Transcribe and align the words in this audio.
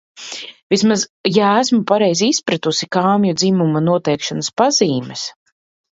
Vismaz, 0.73 1.03
ja 1.35 1.49
esmu 1.65 1.79
pareizi 1.91 2.31
izpratusi 2.35 2.89
kāmju 2.97 3.37
dzimuma 3.43 3.85
noteikšanas 3.91 4.51
pazīmes... 4.63 5.29